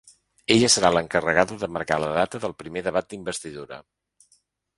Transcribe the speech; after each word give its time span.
Ella 0.53 0.69
serà 0.75 0.89
l’encarregada 0.95 1.57
de 1.65 1.69
marcar 1.75 1.99
la 2.05 2.09
data 2.15 2.41
del 2.47 2.57
primer 2.63 2.85
debat 2.89 3.11
d’investidura. 3.13 3.81